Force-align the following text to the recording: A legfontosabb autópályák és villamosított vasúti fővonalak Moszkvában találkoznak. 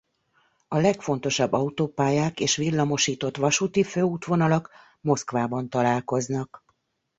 A 0.67 0.77
legfontosabb 0.77 1.53
autópályák 1.53 2.39
és 2.39 2.55
villamosított 2.55 3.37
vasúti 3.37 3.83
fővonalak 3.83 4.69
Moszkvában 5.01 5.69
találkoznak. 5.69 6.63